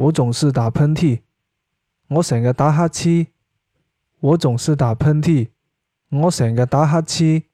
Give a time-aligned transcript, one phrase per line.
[0.00, 1.20] 我总是打喷嚏。
[2.08, 3.30] 我成日打乞嗤。
[4.20, 5.50] 我总是打喷嚏。
[6.08, 7.49] 我成日打乞嗤。